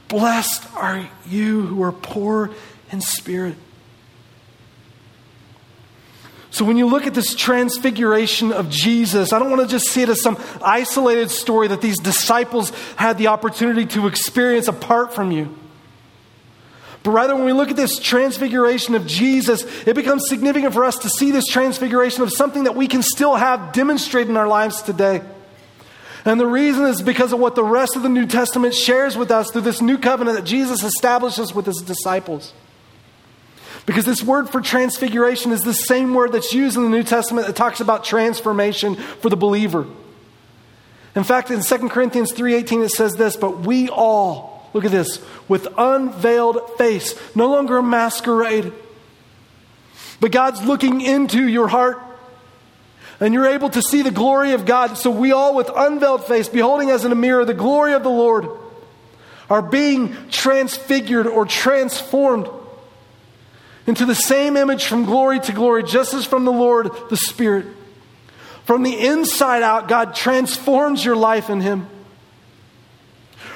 [0.08, 2.52] Blessed are you who are poor
[2.92, 3.56] in spirit.
[6.52, 10.04] So, when you look at this transfiguration of Jesus, I don't want to just see
[10.04, 15.32] it as some isolated story that these disciples had the opportunity to experience apart from
[15.32, 15.58] you.
[17.04, 20.98] But rather, when we look at this transfiguration of Jesus, it becomes significant for us
[21.00, 24.82] to see this transfiguration of something that we can still have demonstrated in our lives
[24.82, 25.22] today.
[26.26, 29.32] And the reason is because of what the rest of the New Testament shares with
[29.32, 32.54] us through this new covenant that Jesus establishes with his disciples.
[33.86, 37.48] Because this word for transfiguration is the same word that's used in the New Testament
[37.48, 39.86] that talks about transformation for the believer.
[41.16, 45.24] In fact, in 2 Corinthians 3:18 it says this, but we all Look at this.
[45.48, 48.74] With unveiled face, no longer a masquerade.
[50.20, 52.02] But God's looking into your heart.
[53.20, 54.98] And you're able to see the glory of God.
[54.98, 58.10] So we all, with unveiled face, beholding as in a mirror the glory of the
[58.10, 58.48] Lord,
[59.50, 62.50] are being transfigured or transformed
[63.86, 67.68] into the same image from glory to glory, just as from the Lord the Spirit.
[68.66, 71.88] From the inside out, God transforms your life in Him.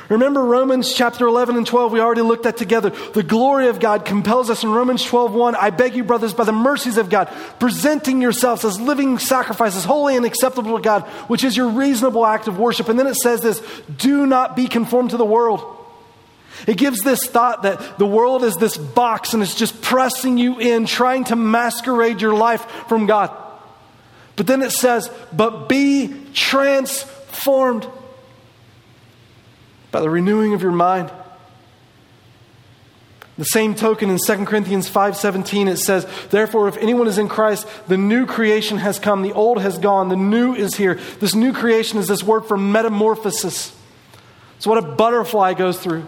[0.10, 2.92] Remember Romans chapter 11 and 12, we already looked at together.
[3.14, 5.56] The glory of God compels us in Romans 12 1.
[5.56, 10.16] I beg you, brothers, by the mercies of God, presenting yourselves as living sacrifices, holy
[10.16, 12.88] and acceptable to God, which is your reasonable act of worship.
[12.88, 13.62] And then it says this
[13.98, 15.74] do not be conformed to the world.
[16.66, 20.60] It gives this thought that the world is this box and it's just pressing you
[20.60, 23.36] in, trying to masquerade your life from God.
[24.38, 27.88] But then it says, but be transformed
[29.98, 31.12] by the renewing of your mind.
[33.36, 37.66] The same token in 2 Corinthians 5:17 it says, "Therefore if anyone is in Christ,
[37.88, 41.52] the new creation has come, the old has gone, the new is here." This new
[41.52, 43.72] creation is this word for metamorphosis.
[44.58, 46.04] It's what a butterfly goes through.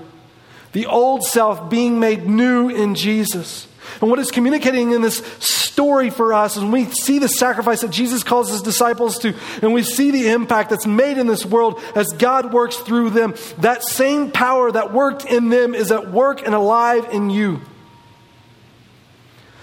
[0.73, 3.65] The old self being made new in Jesus.
[4.01, 7.81] And what it's communicating in this story for us is when we see the sacrifice
[7.81, 11.45] that Jesus calls his disciples to, and we see the impact that's made in this
[11.45, 16.11] world as God works through them, that same power that worked in them is at
[16.11, 17.61] work and alive in you.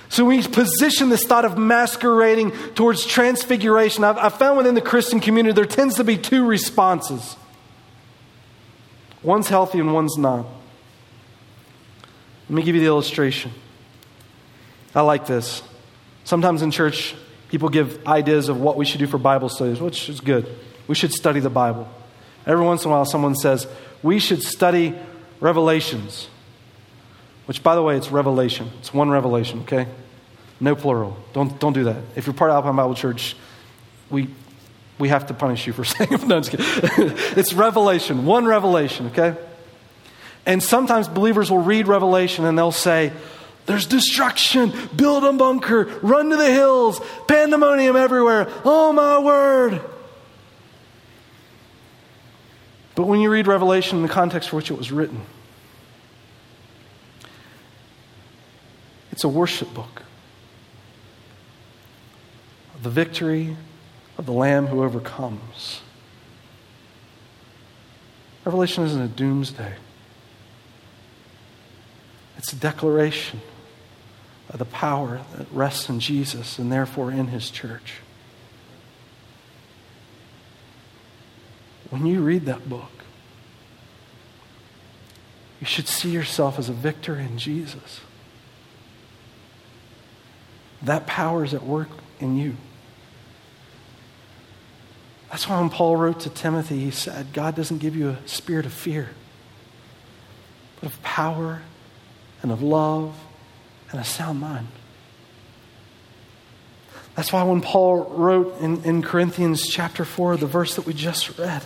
[0.08, 4.04] So we position this thought of masquerading towards transfiguration.
[4.04, 7.36] I've, I've found within the Christian community there tends to be two responses
[9.22, 10.46] one's healthy and one's not.
[12.48, 13.52] Let me give you the illustration.
[14.96, 15.62] I like this.
[16.24, 17.14] Sometimes in church,
[17.50, 20.48] people give ideas of what we should do for Bible studies, which is good.
[20.88, 21.87] We should study the Bible.
[22.46, 23.66] Every once in a while, someone says,
[24.02, 24.94] we should study
[25.38, 26.28] Revelations,
[27.44, 28.70] which, by the way, it's revelation.
[28.78, 29.87] It's one revelation, okay?
[30.61, 31.18] No plural.
[31.35, 32.02] Don't, don't do that.
[32.16, 33.37] If you're part of Alpine Bible Church,
[34.09, 34.28] we,
[34.98, 36.26] we have to punish you for saying it.
[36.26, 36.38] No,
[37.37, 39.37] it's revelation, one revelation, okay?
[40.46, 43.12] And sometimes believers will read Revelation and they'll say,
[43.66, 44.72] there's destruction.
[44.94, 45.85] Build a bunker.
[46.00, 47.00] Run to the hills.
[47.26, 48.48] Pandemonium everywhere.
[48.64, 49.81] Oh, my word.
[52.94, 55.20] But when you read Revelation in the context for which it was written,
[59.11, 60.02] it's a worship book.
[62.83, 63.57] The victory
[64.16, 65.83] of the Lamb who overcomes.
[68.44, 69.74] Revelation isn't a doomsday,
[72.38, 73.40] it's a declaration
[74.54, 77.94] the power that rests in Jesus and therefore in his church.
[81.90, 82.90] When you read that book,
[85.61, 88.00] you should see yourself as a victor in Jesus.
[90.82, 91.88] That power is at work
[92.20, 92.56] in you.
[95.30, 98.64] That's why when Paul wrote to Timothy, he said, God doesn't give you a spirit
[98.64, 99.11] of fear,
[100.80, 101.62] but of power
[102.42, 103.14] and of love
[103.90, 104.68] and a sound mind.
[107.16, 111.38] That's why when Paul wrote in, in Corinthians chapter 4, the verse that we just
[111.38, 111.62] read,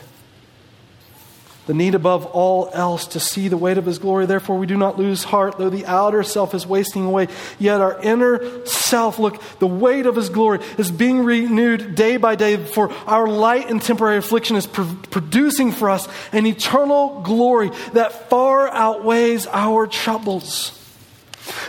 [1.67, 4.27] the need above all else to see the weight of his glory.
[4.27, 7.29] Therefore, we do not lose heart, though the outer self is wasting away.
[7.59, 12.35] Yet our inner self, look, the weight of his glory is being renewed day by
[12.37, 12.57] day.
[12.57, 18.31] For our light and temporary affliction is pr- producing for us an eternal glory that
[18.31, 20.80] far outweighs our troubles.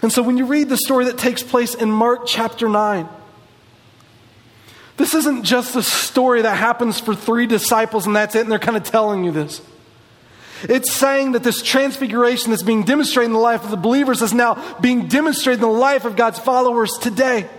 [0.02, 3.08] And so when you read the story that takes place in Mark chapter 9,
[4.98, 8.60] this isn't just a story that happens for three disciples and that's it, and they're
[8.60, 9.62] kind of telling you this.
[10.63, 14.34] It's saying that this transfiguration that's being demonstrated in the life of the believers is
[14.34, 17.50] now being demonstrated in the life of God's followers today.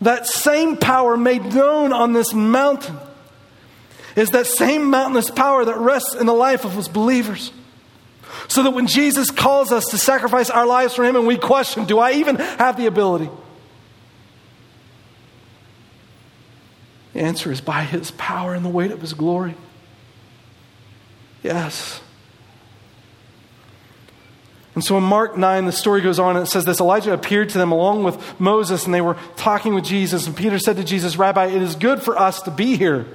[0.00, 2.96] That same power made known on this mountain
[4.16, 7.52] is that same mountainous power that rests in the life of his believers.
[8.48, 11.84] So that when Jesus calls us to sacrifice our lives for Him and we question,
[11.84, 13.28] do I even have the ability?
[17.12, 19.54] The answer is by His power and the weight of His glory.
[21.42, 22.00] Yes.
[24.74, 27.48] And so in Mark 9, the story goes on and it says this Elijah appeared
[27.50, 30.26] to them along with Moses, and they were talking with Jesus.
[30.26, 33.06] And Peter said to Jesus, Rabbi, it is good for us to be here.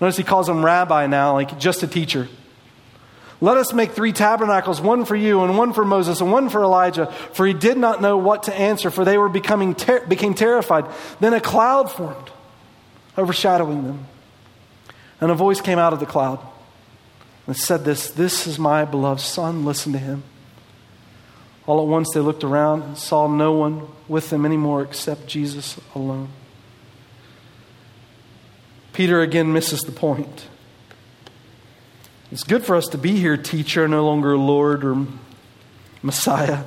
[0.00, 2.28] Notice he calls him rabbi now, like just a teacher.
[3.42, 6.62] Let us make three tabernacles, one for you, and one for Moses, and one for
[6.62, 7.06] Elijah.
[7.32, 10.84] For he did not know what to answer, for they were becoming ter- became terrified.
[11.20, 12.30] Then a cloud formed,
[13.16, 14.06] overshadowing them.
[15.22, 16.38] And a voice came out of the cloud
[17.46, 20.22] and said this This is my beloved Son, listen to him.
[21.66, 25.80] All at once they looked around and saw no one with them anymore except Jesus
[25.94, 26.28] alone.
[28.92, 30.48] Peter again misses the point.
[32.30, 35.06] It's good for us to be here, teacher, no longer Lord or
[36.02, 36.64] Messiah.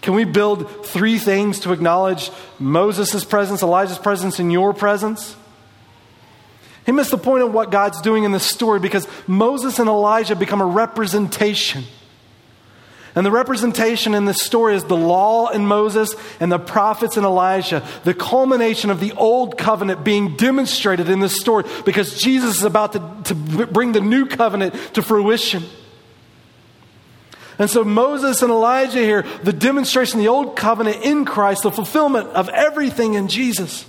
[0.00, 5.36] Can we build three things to acknowledge Moses' presence, Elijah's presence, and your presence?
[6.86, 10.36] He missed the point of what God's doing in this story because Moses and Elijah
[10.36, 11.84] become a representation
[13.16, 17.24] and the representation in this story is the law in Moses and the prophets in
[17.24, 22.62] Elijah, the culmination of the old covenant being demonstrated in this story because Jesus is
[22.62, 25.64] about to, to bring the new covenant to fruition.
[27.58, 32.28] And so Moses and Elijah here, the demonstration the old covenant in Christ, the fulfillment
[32.28, 33.86] of everything in Jesus.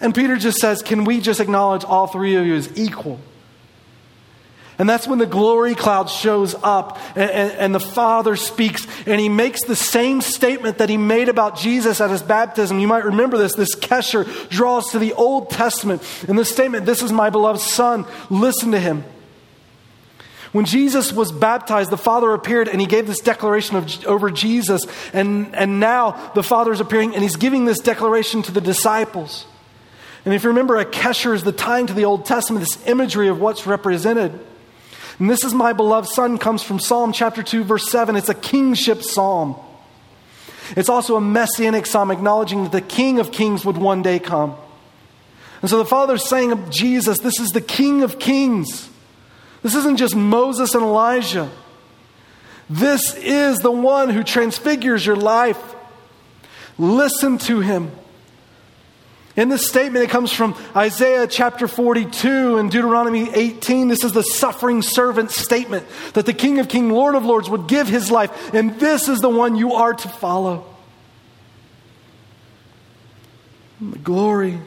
[0.00, 3.18] And Peter just says, Can we just acknowledge all three of you as equal?
[4.78, 9.20] And that's when the glory cloud shows up and, and, and, the Father speaks and
[9.20, 12.78] he makes the same statement that he made about Jesus at his baptism.
[12.78, 13.54] You might remember this.
[13.54, 16.02] This Kesher draws to the Old Testament.
[16.26, 19.04] In this statement, this is my beloved Son, listen to him.
[20.52, 24.86] When Jesus was baptized, the Father appeared and he gave this declaration of, over Jesus.
[25.12, 29.46] And, and now the Father is appearing and he's giving this declaration to the disciples.
[30.24, 33.28] And if you remember, a Kesher is the tying to the Old Testament, this imagery
[33.28, 34.38] of what's represented.
[35.18, 38.16] And this is my beloved Son comes from Psalm chapter 2, verse 7.
[38.16, 39.56] It's a kingship psalm.
[40.76, 44.56] It's also a messianic psalm acknowledging that the King of Kings would one day come.
[45.60, 48.88] And so the Father's saying of Jesus, this is the King of Kings.
[49.62, 51.50] This isn't just Moses and Elijah.
[52.68, 55.60] This is the one who transfigures your life.
[56.78, 57.92] Listen to him.
[59.34, 63.88] In this statement, it comes from Isaiah chapter 42 and Deuteronomy 18.
[63.88, 67.66] This is the suffering servant statement that the King of Kings, Lord of Lords would
[67.66, 70.66] give his life, and this is the one you are to follow.
[73.80, 74.60] And the glory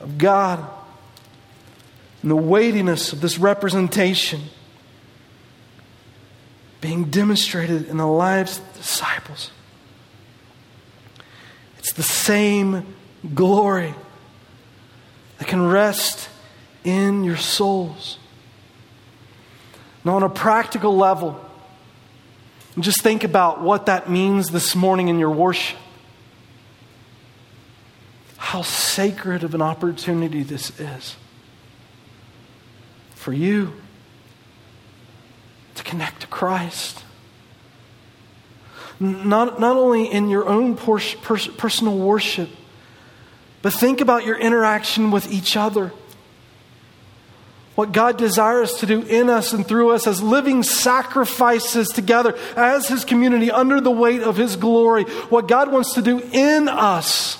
[0.00, 0.68] of God
[2.20, 4.42] and the weightiness of this representation
[6.82, 9.50] being demonstrated in the lives of the disciples.
[11.78, 12.94] It's the same
[13.34, 13.94] glory
[15.38, 16.28] that can rest
[16.84, 18.18] in your souls.
[20.04, 21.44] Now, on a practical level,
[22.78, 25.78] just think about what that means this morning in your worship.
[28.36, 31.16] How sacred of an opportunity this is
[33.14, 33.74] for you
[35.74, 37.04] to connect to Christ.
[38.98, 42.48] Not, not only in your own pers- pers- personal worship,
[43.62, 45.92] but think about your interaction with each other.
[47.74, 52.88] What God desires to do in us and through us as living sacrifices together as
[52.88, 55.04] His community under the weight of His glory.
[55.04, 57.38] What God wants to do in us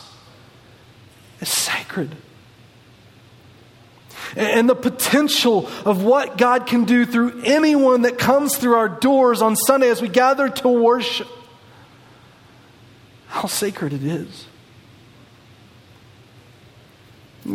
[1.40, 2.14] is sacred.
[4.36, 9.42] And the potential of what God can do through anyone that comes through our doors
[9.42, 11.28] on Sunday as we gather to worship.
[13.26, 14.46] How sacred it is.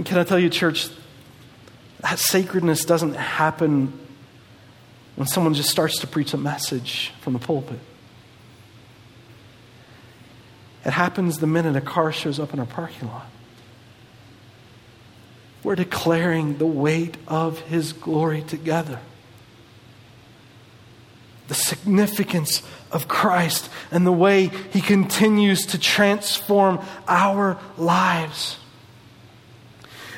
[0.04, 0.89] Can I tell you, church,
[2.02, 3.93] that sacredness doesn't happen
[5.16, 7.80] when someone just starts to preach a message from the pulpit.
[10.86, 13.28] It happens the minute a car shows up in our parking lot.
[15.64, 19.00] We're declaring the weight of His glory together.
[21.48, 28.58] The significance of Christ and the way He continues to transform our lives.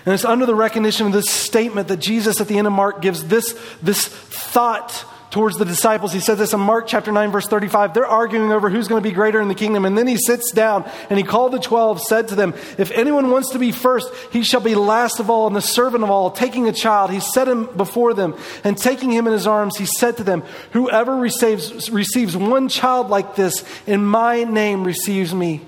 [0.07, 3.01] And it's under the recognition of this statement that Jesus at the end of Mark
[3.01, 3.51] gives this,
[3.81, 6.13] this thought towards the disciples.
[6.13, 7.93] He says this in Mark chapter 9, verse 35.
[7.93, 9.83] They're arguing over who's going to be greater in the kingdom.
[9.83, 13.31] And then he sits down and he called the twelve, said to them, If anyone
[13.31, 16.31] wants to be first, he shall be last of all and the servant of all.
[16.31, 18.33] Taking a child, he set him before them.
[18.63, 20.41] And taking him in his arms, he said to them,
[20.71, 25.65] Whoever receives, receives one child like this in my name receives me.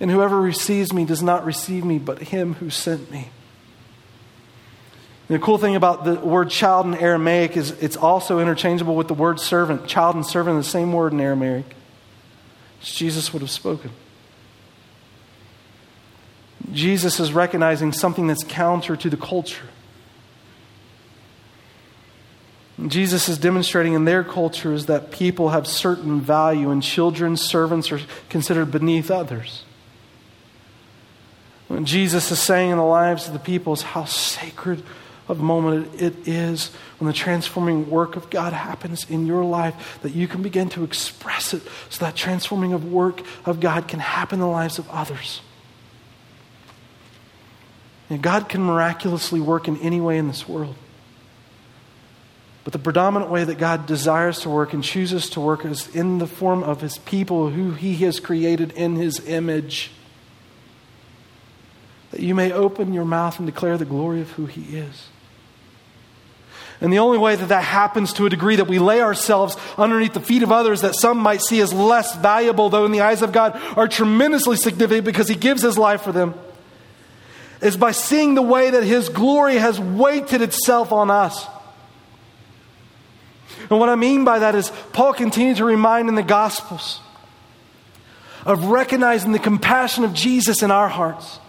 [0.00, 3.30] And whoever receives me does not receive me, but him who sent me.
[5.28, 9.14] The cool thing about the word child in Aramaic is it's also interchangeable with the
[9.14, 9.86] word servant.
[9.86, 11.66] Child and servant are the same word in Aramaic.
[12.80, 13.90] Jesus would have spoken.
[16.72, 19.66] Jesus is recognizing something that's counter to the culture.
[22.86, 27.90] Jesus is demonstrating in their culture is that people have certain value and children, servants
[27.90, 29.64] are considered beneath others.
[31.68, 34.82] What Jesus is saying in the lives of the people is how sacred
[35.28, 39.98] of a moment it is when the transforming work of God happens in your life
[40.02, 44.00] that you can begin to express it so that transforming of work of God can
[44.00, 45.42] happen in the lives of others.
[48.08, 50.76] And God can miraculously work in any way in this world.
[52.64, 56.18] But the predominant way that God desires to work and chooses to work is in
[56.18, 59.90] the form of his people who he has created in his image.
[62.10, 65.08] That you may open your mouth and declare the glory of who he is.
[66.80, 70.14] And the only way that that happens to a degree that we lay ourselves underneath
[70.14, 73.20] the feet of others that some might see as less valuable, though in the eyes
[73.20, 76.34] of God are tremendously significant because He gives His life for them,
[77.60, 81.46] is by seeing the way that His glory has weighted itself on us.
[83.68, 87.00] And what I mean by that is, Paul continues to remind in the Gospels
[88.46, 91.40] of recognizing the compassion of Jesus in our hearts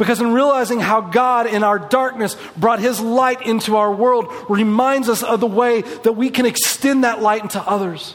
[0.00, 5.10] because in realizing how God in our darkness brought his light into our world reminds
[5.10, 8.14] us of the way that we can extend that light into others.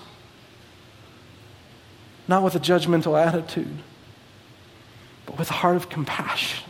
[2.28, 3.84] Not with a judgmental attitude,
[5.28, 6.68] but with a heart of compassion.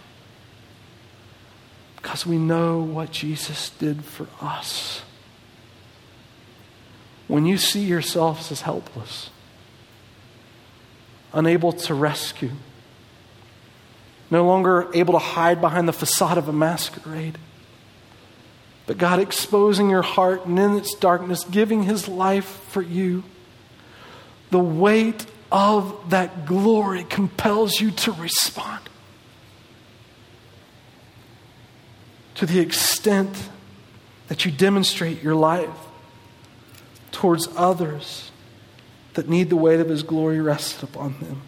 [1.95, 5.01] Because we know what Jesus did for us.
[7.29, 9.29] When you see yourselves as helpless,
[11.31, 12.51] unable to rescue,
[14.29, 17.37] no longer able to hide behind the facade of a masquerade.
[18.87, 23.23] But God exposing your heart and in its darkness, giving His life for you.
[24.51, 28.81] The weight of that glory compels you to respond.
[32.35, 33.49] To the extent
[34.27, 35.69] that you demonstrate your life
[37.11, 38.31] towards others
[39.13, 41.41] that need the weight of His glory rested upon them.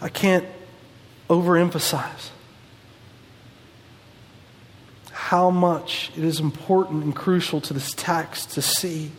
[0.00, 0.46] I can't
[1.28, 2.30] overemphasize
[5.10, 9.10] how much it is important and crucial to this text to see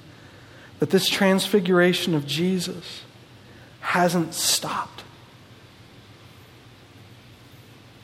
[0.79, 3.01] that this transfiguration of Jesus
[3.81, 5.03] hasn't stopped.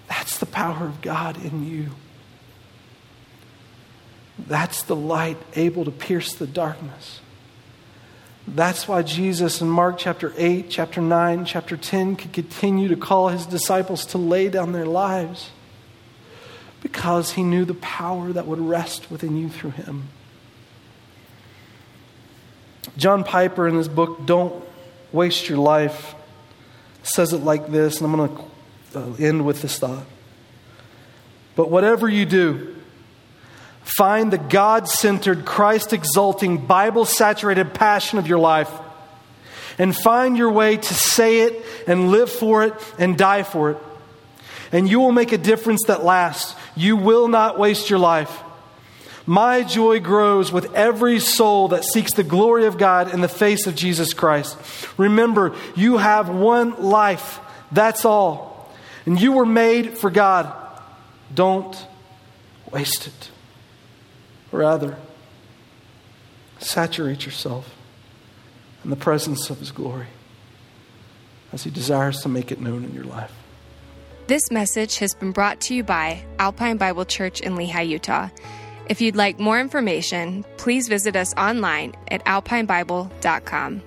[0.07, 1.91] That's the power of God in you.
[4.37, 7.21] That's the light able to pierce the darkness.
[8.55, 13.27] That's why Jesus in Mark chapter 8, chapter 9, chapter 10 could continue to call
[13.27, 15.49] his disciples to lay down their lives
[16.81, 20.07] because he knew the power that would rest within you through him.
[22.95, 24.63] John Piper, in his book, Don't
[25.11, 26.15] Waste Your Life,
[27.03, 28.37] says it like this, and I'm going
[28.93, 30.05] to uh, end with this thought.
[31.57, 32.74] But whatever you do,
[33.85, 38.71] Find the God centered, Christ exalting, Bible saturated passion of your life.
[39.77, 43.77] And find your way to say it and live for it and die for it.
[44.71, 46.55] And you will make a difference that lasts.
[46.75, 48.41] You will not waste your life.
[49.27, 53.67] My joy grows with every soul that seeks the glory of God in the face
[53.67, 54.57] of Jesus Christ.
[54.97, 57.39] Remember, you have one life.
[57.71, 58.71] That's all.
[59.05, 60.51] And you were made for God.
[61.33, 61.75] Don't
[62.71, 63.29] waste it.
[64.55, 64.95] Rather,
[66.59, 67.75] saturate yourself
[68.85, 70.07] in the presence of His glory
[71.51, 73.33] as He desires to make it known in your life.
[74.27, 78.29] This message has been brought to you by Alpine Bible Church in Lehi, Utah.
[78.87, 83.81] If you'd like more information, please visit us online at alpinebible.com.